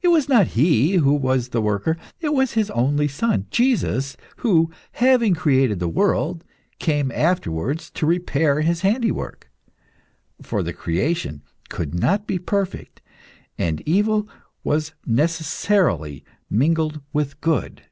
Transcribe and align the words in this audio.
It 0.00 0.08
was 0.08 0.30
not 0.30 0.46
He 0.56 0.94
who 0.94 1.12
was 1.12 1.50
the 1.50 1.60
worker, 1.60 1.98
it 2.22 2.32
was 2.32 2.52
His 2.52 2.70
only 2.70 3.06
Son, 3.06 3.48
Jesus, 3.50 4.16
who, 4.36 4.70
having 4.92 5.34
created 5.34 5.78
the 5.78 5.90
world, 5.90 6.42
came 6.78 7.12
afterwards 7.12 7.90
to 7.90 8.06
repair 8.06 8.62
His 8.62 8.80
handiwork. 8.80 9.50
For 10.40 10.62
the 10.62 10.72
creation 10.72 11.42
could 11.68 11.94
not 11.94 12.26
be 12.26 12.38
perfect, 12.38 13.02
and 13.58 13.82
evil 13.84 14.26
was 14.64 14.94
necessarily 15.04 16.24
mingled 16.48 17.02
with 17.12 17.38
good." 17.42 17.82